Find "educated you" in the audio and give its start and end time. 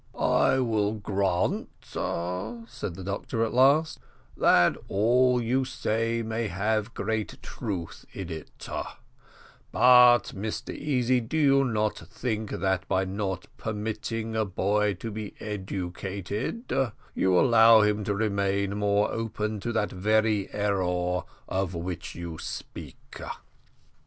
15.39-17.39